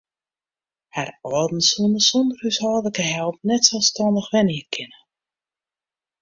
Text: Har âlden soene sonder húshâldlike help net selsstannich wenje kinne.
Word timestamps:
Har 0.95 1.09
âlden 1.39 1.61
soene 1.71 2.01
sonder 2.09 2.37
húshâldlike 2.45 3.05
help 3.13 3.37
net 3.51 3.67
selsstannich 3.69 4.31
wenje 4.33 4.61
kinne. 4.75 4.99